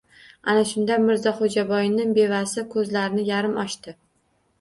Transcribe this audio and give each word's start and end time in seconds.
Ana 0.51 0.61
shunda, 0.69 0.95
Mirzaxo‘jaboyni 1.01 2.07
bevasi 2.15 2.63
ko‘zlarini 2.73 3.27
yarim 3.29 3.55
ochdi! 3.65 3.95